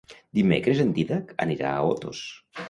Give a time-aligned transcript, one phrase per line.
[0.37, 2.25] Dimecres en Dídac anirà a Otos.